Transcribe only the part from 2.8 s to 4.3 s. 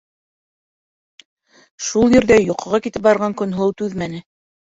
китеп барған Көнһылыу түҙмәне: